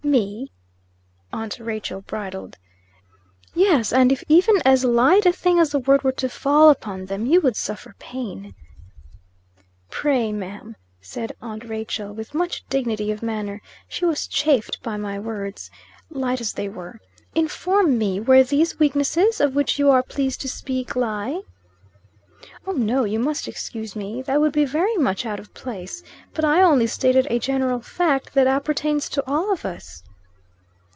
[0.03, 0.51] "Me!"
[1.31, 2.57] aunt Rachel bridled.
[3.55, 7.05] "Yes; and if even as light a thing as a word were to fall upon
[7.05, 8.53] them, you would suffer pain."
[9.91, 15.17] "Pray, ma'am," said, aunt Rachel, with much dignity of manner; she was chafed by my
[15.19, 15.69] words,
[16.09, 16.99] light as they were;
[17.35, 21.39] "inform me where these weaknesses, of which you are pleased to speak, lie?"
[22.65, 24.21] "Oh, no; you must excuse me.
[24.23, 26.03] That would be very much out of place.
[26.33, 30.03] But I only stated a general fact that appertains to all of us."